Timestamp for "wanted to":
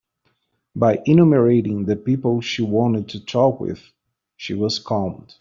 2.63-3.23